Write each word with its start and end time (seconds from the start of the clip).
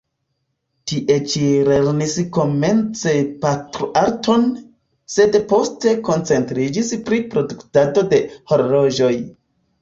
Tie 0.91 1.15
ĉi 1.33 1.49
lernis 1.65 2.15
komence 2.37 3.13
pentroarton, 3.43 4.47
sed 5.17 5.37
poste 5.53 5.93
koncentriĝis 6.09 6.91
pri 7.11 7.21
produktado 7.35 8.05
de 8.15 8.23
horloĝoj. 8.55 9.13